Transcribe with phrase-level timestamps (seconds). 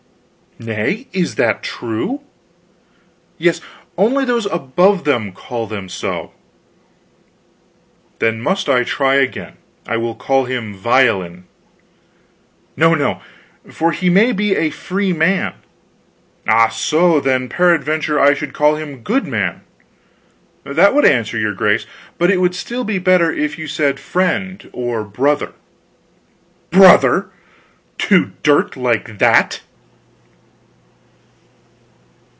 [0.59, 2.21] "Nay, is that true?"
[3.39, 3.61] "Yes;
[3.97, 6.33] only those above them call them so."
[8.19, 9.55] "Then must I try again.
[9.87, 11.45] I will call him villein."
[12.77, 13.23] "No no;
[13.71, 15.53] for he may be a freeman."
[16.47, 17.19] "Ah so.
[17.19, 19.61] Then peradventure I should call him goodman."
[20.63, 21.87] "That would answer, your grace,
[22.19, 25.53] but it would be still better if you said friend, or brother."
[26.69, 27.31] "Brother!
[27.97, 29.61] to dirt like that?"